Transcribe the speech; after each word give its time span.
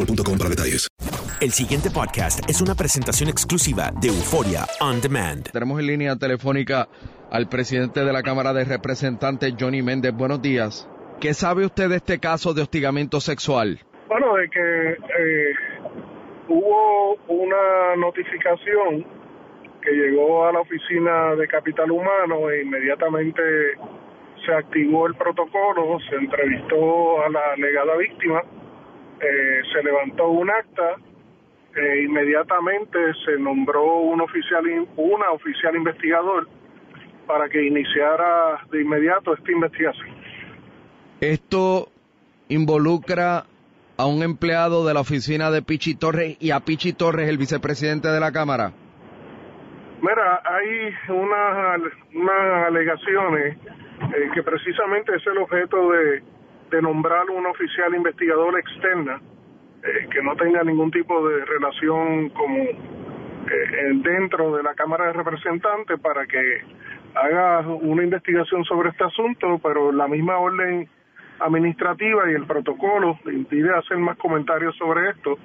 boostmobile.com 0.00 0.38
para 0.38 0.50
detalles. 0.50 0.88
El 1.40 1.52
siguiente 1.52 1.90
podcast 1.90 2.48
es 2.50 2.60
una 2.60 2.74
presentación 2.74 3.28
exclusiva 3.30 3.90
de 4.00 4.08
Euforia 4.08 4.66
On 4.80 5.00
Demand. 5.00 5.50
Tenemos 5.50 5.80
en 5.80 5.86
línea 5.86 6.16
telefónica 6.16 6.88
al 7.30 7.48
presidente 7.48 8.04
de 8.04 8.12
la 8.12 8.22
Cámara 8.22 8.52
de 8.52 8.64
Representantes, 8.64 9.54
Johnny 9.58 9.82
Méndez. 9.82 10.12
Buenos 10.12 10.42
días. 10.42 10.88
¿Qué 11.20 11.32
sabe 11.32 11.64
usted 11.64 11.88
de 11.88 11.96
este 11.96 12.18
caso 12.18 12.52
de 12.52 12.62
hostigamiento 12.62 13.20
sexual? 13.20 13.80
Bueno, 14.08 14.34
de 14.36 14.50
que 14.50 14.90
eh, 14.90 15.54
hubo 16.48 17.14
una 17.28 17.96
notificación 17.96 19.06
que 19.80 19.92
llegó 19.92 20.46
a 20.46 20.52
la 20.52 20.60
oficina 20.60 21.34
de 21.36 21.48
Capital 21.48 21.90
Humano 21.90 22.50
e 22.50 22.62
inmediatamente 22.62 23.42
se 24.44 24.52
activó 24.52 25.06
el 25.06 25.14
protocolo, 25.14 25.98
se 26.08 26.16
entrevistó 26.16 27.22
a 27.24 27.30
la 27.30 27.52
alegada 27.54 27.96
víctima, 27.96 28.42
eh, 29.20 29.60
se 29.72 29.82
levantó 29.82 30.28
un 30.28 30.50
acta, 30.50 30.96
e 31.76 32.02
inmediatamente 32.02 32.98
se 33.24 33.38
nombró 33.38 34.00
un 34.00 34.20
oficial, 34.20 34.66
in- 34.68 34.88
una 34.96 35.30
oficial 35.30 35.76
investigador 35.76 36.48
para 37.26 37.48
que 37.48 37.64
iniciara 37.64 38.66
de 38.72 38.82
inmediato 38.82 39.34
esta 39.34 39.52
investigación. 39.52 40.08
Esto 41.20 41.88
involucra 42.48 43.44
a 43.96 44.06
un 44.06 44.22
empleado 44.22 44.84
de 44.86 44.94
la 44.94 45.00
oficina 45.00 45.50
de 45.50 45.62
Pichi 45.62 45.94
Torres 45.94 46.36
y 46.40 46.50
a 46.50 46.60
Pichi 46.60 46.92
Torres, 46.92 47.28
el 47.28 47.38
vicepresidente 47.38 48.08
de 48.08 48.18
la 48.18 48.32
Cámara. 48.32 48.72
Mira, 50.02 50.42
hay 50.42 50.92
unas, 51.10 51.92
unas 52.14 52.66
alegaciones 52.66 53.58
eh, 53.58 54.30
que 54.34 54.42
precisamente 54.42 55.14
es 55.14 55.26
el 55.26 55.38
objeto 55.38 55.90
de, 55.90 56.22
de 56.70 56.82
nombrar 56.82 57.28
una 57.30 57.50
oficial 57.50 57.94
investigadora 57.94 58.58
externa 58.60 59.20
eh, 59.82 60.08
que 60.10 60.22
no 60.22 60.36
tenga 60.36 60.62
ningún 60.62 60.90
tipo 60.90 61.26
de 61.28 61.44
relación 61.44 62.30
como 62.30 62.56
eh, 62.58 63.90
dentro 63.94 64.56
de 64.56 64.62
la 64.62 64.74
Cámara 64.74 65.06
de 65.06 65.12
Representantes 65.14 65.98
para 66.00 66.26
que 66.26 66.62
haga 67.14 67.60
una 67.66 68.04
investigación 68.04 68.64
sobre 68.64 68.90
este 68.90 69.04
asunto, 69.04 69.58
pero 69.62 69.90
la 69.90 70.06
misma 70.06 70.38
orden 70.38 70.88
administrativa 71.40 72.30
y 72.30 72.34
el 72.34 72.46
protocolo 72.46 73.18
impide 73.32 73.74
hacer 73.74 73.96
más 73.98 74.16
comentarios 74.18 74.76
sobre 74.76 75.10
esto. 75.10 75.38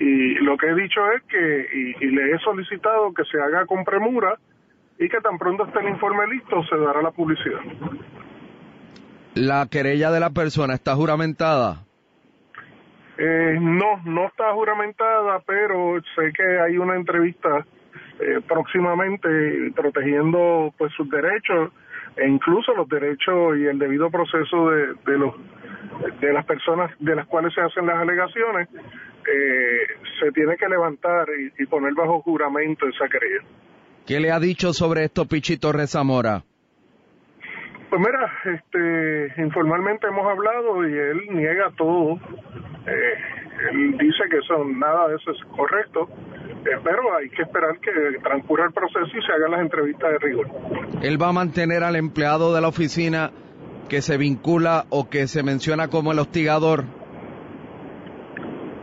Y 0.00 0.34
lo 0.36 0.56
que 0.56 0.68
he 0.68 0.74
dicho 0.74 1.00
es 1.12 1.22
que, 1.24 1.94
y 2.00 2.06
le 2.06 2.32
he 2.32 2.38
solicitado 2.38 3.12
que 3.12 3.24
se 3.24 3.40
haga 3.40 3.66
con 3.66 3.84
premura 3.84 4.38
y 4.98 5.08
que 5.08 5.20
tan 5.20 5.38
pronto 5.38 5.66
esté 5.66 5.80
el 5.80 5.90
informe 5.90 6.26
listo 6.28 6.62
se 6.64 6.76
dará 6.76 7.02
la 7.02 7.10
publicidad. 7.10 7.60
La 9.38 9.68
querella 9.70 10.10
de 10.10 10.18
la 10.18 10.30
persona 10.30 10.74
está 10.74 10.96
juramentada. 10.96 11.84
Eh, 13.18 13.56
no, 13.60 14.02
no 14.04 14.26
está 14.26 14.52
juramentada, 14.52 15.40
pero 15.46 16.00
sé 16.16 16.32
que 16.36 16.60
hay 16.60 16.76
una 16.76 16.96
entrevista 16.96 17.64
eh, 18.18 18.40
próximamente 18.48 19.28
protegiendo 19.76 20.74
pues 20.76 20.92
sus 20.94 21.08
derechos 21.08 21.70
e 22.16 22.26
incluso 22.26 22.74
los 22.74 22.88
derechos 22.88 23.56
y 23.58 23.66
el 23.66 23.78
debido 23.78 24.10
proceso 24.10 24.70
de, 24.70 24.94
de 25.06 25.18
los 25.18 25.34
de 26.20 26.32
las 26.32 26.44
personas 26.44 26.90
de 26.98 27.14
las 27.14 27.26
cuales 27.28 27.54
se 27.54 27.60
hacen 27.60 27.86
las 27.86 27.96
alegaciones 27.96 28.68
eh, 28.72 29.86
se 30.18 30.32
tiene 30.32 30.56
que 30.56 30.68
levantar 30.68 31.28
y, 31.30 31.62
y 31.62 31.66
poner 31.66 31.94
bajo 31.94 32.22
juramento 32.22 32.88
esa 32.88 33.08
querella. 33.08 33.46
¿Qué 34.04 34.18
le 34.18 34.32
ha 34.32 34.40
dicho 34.40 34.72
sobre 34.72 35.04
esto 35.04 35.26
Pichi 35.26 35.58
Torres 35.58 35.90
Zamora? 35.90 36.42
Pues 37.90 38.02
mira, 38.02 38.30
este, 38.44 39.42
informalmente 39.42 40.06
hemos 40.08 40.26
hablado 40.26 40.86
y 40.86 40.92
él 40.92 41.22
niega 41.30 41.70
todo. 41.76 42.18
Eh, 42.86 43.14
él 43.70 43.96
dice 43.98 44.24
que 44.30 44.38
eso, 44.38 44.64
nada 44.64 45.08
de 45.08 45.16
eso 45.16 45.30
es 45.30 45.42
correcto, 45.56 46.08
eh, 46.66 46.78
pero 46.84 47.16
hay 47.16 47.30
que 47.30 47.42
esperar 47.42 47.78
que 47.80 47.90
transcurra 48.22 48.66
el 48.66 48.72
proceso 48.72 49.06
y 49.06 49.22
se 49.22 49.32
hagan 49.32 49.52
las 49.52 49.60
entrevistas 49.62 50.12
de 50.12 50.18
rigor. 50.18 50.46
Él 51.02 51.20
va 51.20 51.28
a 51.28 51.32
mantener 51.32 51.82
al 51.82 51.96
empleado 51.96 52.54
de 52.54 52.60
la 52.60 52.68
oficina 52.68 53.30
que 53.88 54.02
se 54.02 54.18
vincula 54.18 54.84
o 54.90 55.08
que 55.08 55.26
se 55.26 55.42
menciona 55.42 55.88
como 55.88 56.12
el 56.12 56.18
hostigador. 56.18 56.84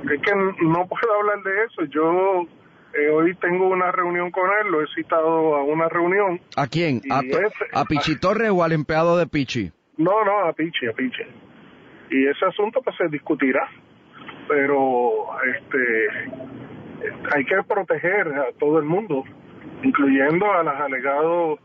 Es 0.03 0.21
que 0.21 0.35
no 0.35 0.87
puedo 0.87 1.13
hablar 1.19 1.43
de 1.43 1.63
eso. 1.65 1.83
Yo 1.85 2.47
eh, 2.97 3.09
hoy 3.09 3.35
tengo 3.35 3.67
una 3.67 3.91
reunión 3.91 4.31
con 4.31 4.49
él, 4.61 4.71
lo 4.71 4.81
he 4.83 4.87
citado 4.95 5.55
a 5.55 5.63
una 5.63 5.87
reunión. 5.89 6.39
¿A 6.55 6.67
quién? 6.67 7.01
¿A, 7.09 7.85
Pichi 7.85 8.19
Torres 8.19 8.49
o 8.51 8.63
al 8.63 8.71
empleado 8.71 9.17
de 9.17 9.27
Pichi? 9.27 9.71
No, 9.97 10.23
no, 10.25 10.39
a 10.45 10.53
Pichi, 10.53 10.87
a 10.87 10.93
Pichi. 10.93 11.23
Y 12.11 12.27
ese 12.27 12.45
asunto 12.45 12.81
pues 12.81 12.95
se 12.97 13.07
discutirá, 13.09 13.67
pero 14.47 15.27
este 15.55 16.31
hay 17.33 17.45
que 17.45 17.55
proteger 17.67 18.27
a 18.27 18.45
todo 18.59 18.79
el 18.79 18.85
mundo, 18.85 19.23
incluyendo 19.83 20.51
a 20.51 20.63
las 20.63 20.79
alegados 20.81 21.59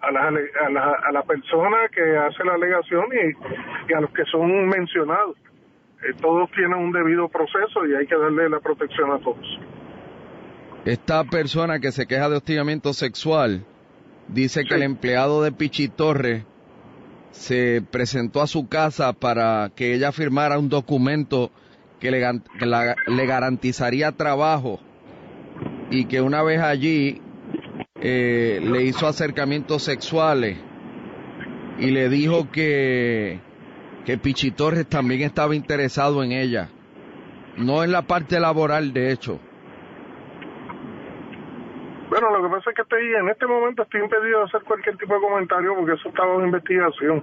a 0.00 0.10
las 0.10 0.22
ale- 0.24 0.50
a 0.66 0.70
la, 0.70 0.92
a 1.04 1.12
la 1.12 1.22
persona 1.24 1.76
que 1.94 2.00
hace 2.16 2.42
la 2.44 2.54
alegación 2.54 3.04
y, 3.12 3.90
y 3.90 3.94
a 3.94 4.00
los 4.00 4.10
que 4.12 4.24
son 4.26 4.66
mencionados. 4.68 5.36
Eh, 6.02 6.14
todos 6.22 6.50
tienen 6.52 6.74
un 6.78 6.92
debido 6.92 7.28
proceso 7.28 7.84
y 7.86 7.94
hay 7.94 8.06
que 8.06 8.16
darle 8.16 8.48
la 8.48 8.60
protección 8.60 9.10
a 9.12 9.18
todos. 9.18 9.60
Esta 10.84 11.24
persona 11.24 11.78
que 11.78 11.92
se 11.92 12.06
queja 12.06 12.28
de 12.28 12.36
hostigamiento 12.36 12.92
sexual 12.94 13.64
dice 14.28 14.64
que 14.64 14.74
el 14.76 14.82
empleado 14.82 15.42
de 15.42 15.52
Pichi 15.52 15.88
Torres 15.88 16.44
se 17.32 17.82
presentó 17.90 18.40
a 18.40 18.46
su 18.46 18.66
casa 18.68 19.12
para 19.12 19.70
que 19.76 19.94
ella 19.94 20.10
firmara 20.12 20.58
un 20.58 20.68
documento 20.68 21.50
que 22.00 22.10
le, 22.10 22.20
gan- 22.20 22.42
que 22.58 22.66
la- 22.66 22.96
le 23.06 23.26
garantizaría 23.26 24.12
trabajo 24.12 24.80
y 25.90 26.06
que 26.06 26.20
una 26.22 26.42
vez 26.42 26.60
allí 26.60 27.20
eh, 28.00 28.58
le 28.62 28.84
hizo 28.84 29.06
acercamientos 29.06 29.82
sexuales 29.82 30.56
y 31.78 31.90
le 31.90 32.08
dijo 32.08 32.50
que, 32.50 33.38
que 34.06 34.16
Pichi 34.18 34.50
Torres 34.50 34.86
también 34.88 35.22
estaba 35.22 35.54
interesado 35.54 36.22
en 36.24 36.32
ella. 36.32 36.68
No 37.56 37.84
en 37.84 37.92
la 37.92 38.02
parte 38.02 38.40
laboral, 38.40 38.92
de 38.92 39.12
hecho. 39.12 39.38
Lo 42.40 42.48
que 42.48 42.56
pasa 42.56 42.70
es 42.70 42.76
que 42.76 42.82
estoy, 42.82 43.14
en 43.14 43.28
este 43.28 43.46
momento 43.46 43.82
estoy 43.82 44.00
impedido 44.00 44.40
de 44.40 44.44
hacer 44.46 44.62
cualquier 44.62 44.96
tipo 44.96 45.14
de 45.14 45.20
comentario 45.20 45.74
porque 45.76 45.92
eso 45.92 46.08
está 46.08 46.24
bajo 46.24 46.44
investigación. 46.44 47.22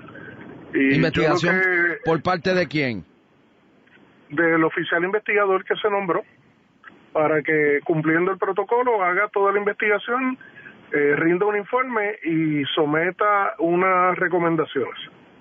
Y 0.73 0.95
¿Investigación 0.95 1.59
que 1.59 1.97
por 2.05 2.21
parte 2.21 2.53
de 2.53 2.67
quién? 2.67 3.05
del 4.29 4.63
oficial 4.63 5.03
investigador 5.03 5.63
que 5.63 5.75
se 5.75 5.89
nombró 5.89 6.21
para 7.13 7.41
que 7.41 7.79
cumpliendo 7.83 8.31
el 8.31 8.37
protocolo 8.37 9.01
haga 9.03 9.29
toda 9.29 9.51
la 9.51 9.59
investigación, 9.59 10.37
eh, 10.91 11.15
rinda 11.15 11.45
un 11.45 11.57
informe 11.57 12.15
y 12.23 12.63
someta 12.75 13.55
unas 13.59 14.17
recomendaciones. 14.17 14.99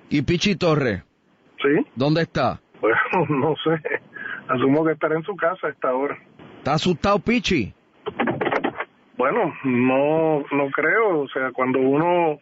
¿Y 0.08 0.23
Pichi 0.23 0.56
Torres? 0.56 1.02
¿Sí? 1.61 1.87
¿Dónde 1.94 2.23
está? 2.23 2.61
Bueno, 2.78 2.99
no 3.28 3.55
sé. 3.64 3.82
Asumo 4.49 4.84
que 4.84 4.93
estará 4.93 5.17
en 5.17 5.23
su 5.25 5.34
casa 5.34 5.67
a 5.67 5.70
esta 5.70 5.94
hora. 5.94 6.17
¿Está 6.58 6.75
asustado 6.75 7.19
Pichi? 7.19 7.73
Bueno, 9.16 9.54
no, 9.64 10.40
no 10.50 10.70
creo. 10.70 11.20
O 11.20 11.28
sea, 11.28 11.50
cuando 11.52 11.78
uno, 11.78 12.38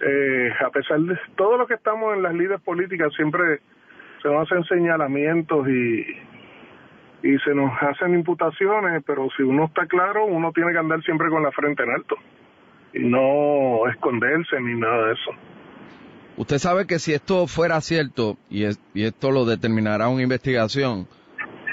eh, 0.00 0.50
a 0.64 0.70
pesar 0.70 1.00
de 1.00 1.18
todo 1.36 1.58
lo 1.58 1.66
que 1.66 1.74
estamos 1.74 2.14
en 2.16 2.22
las 2.22 2.34
líderes 2.34 2.60
políticas, 2.62 3.12
siempre 3.14 3.60
se 4.22 4.28
nos 4.28 4.50
hacen 4.50 4.64
señalamientos 4.64 5.68
y, 5.68 6.00
y 7.22 7.38
se 7.44 7.54
nos 7.54 7.70
hacen 7.82 8.14
imputaciones, 8.14 9.02
pero 9.06 9.28
si 9.36 9.42
uno 9.42 9.66
está 9.66 9.86
claro, 9.86 10.24
uno 10.26 10.52
tiene 10.52 10.72
que 10.72 10.78
andar 10.78 11.02
siempre 11.02 11.28
con 11.28 11.42
la 11.42 11.52
frente 11.52 11.82
en 11.82 11.90
alto 11.90 12.16
y 12.94 13.00
no 13.00 13.86
esconderse 13.88 14.60
ni 14.60 14.74
nada 14.80 15.06
de 15.08 15.12
eso. 15.12 15.30
Usted 16.38 16.58
sabe 16.58 16.86
que 16.86 16.98
si 17.00 17.12
esto 17.12 17.46
fuera 17.48 17.80
cierto, 17.80 18.36
y, 18.48 18.64
es- 18.64 18.80
y 18.94 19.04
esto 19.04 19.30
lo 19.30 19.44
determinará 19.44 20.08
una 20.08 20.22
investigación, 20.22 21.06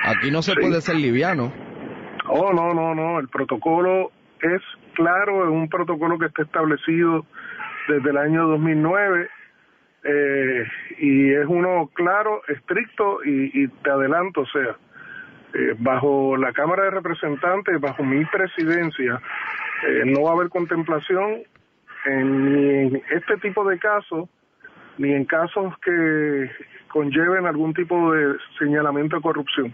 aquí 0.04 0.30
no 0.32 0.42
se 0.42 0.54
Sí. 0.54 0.58
puede 0.60 0.82
ser 0.82 0.96
liviano. 0.96 1.52
Oh, 2.28 2.52
no, 2.52 2.74
no, 2.74 2.96
no. 2.96 3.20
El 3.20 3.28
protocolo 3.30 4.12
es 4.46 4.62
claro, 4.94 5.44
es 5.44 5.50
un 5.50 5.70
protocolo 5.70 6.18
que 6.18 6.28
está 6.28 6.44
establecido 6.44 7.26
desde 7.88 8.10
el 8.10 8.18
año 8.18 8.48
2009 8.48 9.30
eh, 10.04 10.68
y 11.00 11.34
es 11.34 11.46
uno 11.48 11.90
claro, 11.94 12.42
estricto 12.48 13.24
y, 13.24 13.64
y 13.64 13.68
te 13.68 13.90
adelanto, 13.90 14.42
o 14.42 14.46
sea, 14.46 14.78
eh, 15.54 15.76
bajo 15.80 16.38
la 16.38 16.52
Cámara 16.54 16.84
de 16.84 16.92
Representantes, 16.92 17.80
bajo 17.80 18.04
mi 18.04 18.24
presidencia, 18.26 19.22
eh, 19.88 20.04
no 20.06 20.24
va 20.24 20.32
a 20.32 20.34
haber 20.34 20.50
contemplación 20.50 21.44
en, 22.06 22.54
ni 22.54 22.70
en 22.70 23.04
este 23.12 23.38
tipo 23.38 23.68
de 23.68 23.80
casos 23.80 24.30
ni 24.98 25.14
en 25.14 25.26
casos 25.26 25.74
que 25.80 26.50
conlleven 26.88 27.46
algún 27.46 27.74
tipo 27.74 28.14
de 28.14 28.38
señalamiento 28.60 29.18
de 29.18 29.22
corrupción. 29.22 29.74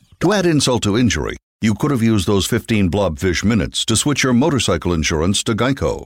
To 0.21 0.33
add 0.33 0.45
insult 0.45 0.83
to 0.83 0.99
injury, 0.99 1.35
you 1.61 1.73
could 1.73 1.89
have 1.89 2.03
used 2.03 2.27
those 2.27 2.45
15 2.45 2.91
blobfish 2.91 3.43
minutes 3.43 3.83
to 3.85 3.95
switch 3.95 4.21
your 4.21 4.33
motorcycle 4.33 4.93
insurance 4.93 5.43
to 5.45 5.55
Geico. 5.55 6.05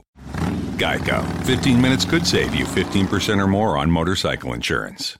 Geico. 0.78 1.22
15 1.44 1.78
minutes 1.78 2.06
could 2.06 2.26
save 2.26 2.54
you 2.54 2.64
15% 2.64 3.38
or 3.38 3.46
more 3.46 3.76
on 3.76 3.90
motorcycle 3.90 4.54
insurance. 4.54 5.18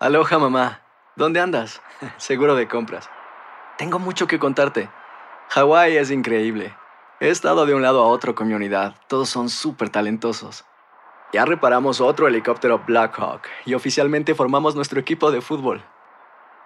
Aloha 0.00 0.38
mamá, 0.38 0.78
¿dónde 1.16 1.40
andas? 1.40 1.80
Seguro 2.18 2.54
de 2.54 2.68
compras. 2.68 3.08
Tengo 3.78 3.98
mucho 3.98 4.28
que 4.28 4.38
contarte. 4.38 4.88
Hawái 5.48 5.96
es 5.96 6.12
increíble. 6.12 6.72
He 7.18 7.30
estado 7.30 7.66
de 7.66 7.74
un 7.74 7.82
lado 7.82 8.00
a 8.04 8.06
otro 8.06 8.36
con 8.36 8.46
mi 8.46 8.54
unidad. 8.54 8.94
Todos 9.08 9.28
son 9.28 9.48
súper 9.48 9.90
talentosos. 9.90 10.64
Ya 11.32 11.44
reparamos 11.44 12.00
otro 12.00 12.28
helicóptero 12.28 12.84
Blackhawk 12.86 13.42
y 13.64 13.74
oficialmente 13.74 14.36
formamos 14.36 14.76
nuestro 14.76 15.00
equipo 15.00 15.32
de 15.32 15.40
fútbol. 15.40 15.82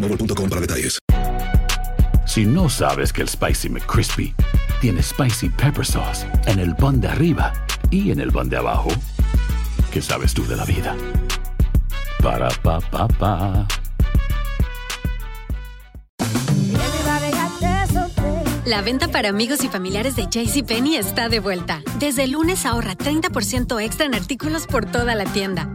boostmobile.com 0.00 0.48
para 0.48 0.60
detalles. 0.60 0.98
Si 2.26 2.44
no 2.44 2.68
sabes 2.68 3.12
que 3.12 3.22
el 3.22 3.28
Spicy 3.28 3.68
McCrispy 3.68 4.34
tiene 4.80 5.02
Spicy 5.02 5.48
Pepper 5.48 5.84
Sauce 5.84 6.26
en 6.46 6.58
el 6.58 6.76
pan 6.76 7.00
de 7.00 7.08
arriba 7.08 7.52
y 7.90 8.10
en 8.10 8.20
el 8.20 8.30
pan 8.30 8.48
de 8.48 8.58
abajo, 8.58 8.90
¿qué 9.90 10.02
sabes 10.02 10.34
tú 10.34 10.46
de 10.46 10.56
la 10.56 10.64
vida? 10.64 10.94
Para, 12.22 12.48
pa, 12.62 12.80
pa, 12.80 13.08
pa. 13.08 13.66
La 18.68 18.82
venta 18.82 19.08
para 19.08 19.30
amigos 19.30 19.64
y 19.64 19.68
familiares 19.68 20.14
de 20.14 20.26
JCPenney 20.26 20.96
está 20.96 21.30
de 21.30 21.40
vuelta. 21.40 21.80
Desde 21.98 22.24
el 22.24 22.32
lunes 22.32 22.66
ahorra 22.66 22.98
30% 22.98 23.82
extra 23.82 24.04
en 24.04 24.14
artículos 24.14 24.66
por 24.66 24.84
toda 24.84 25.14
la 25.14 25.24
tienda. 25.24 25.74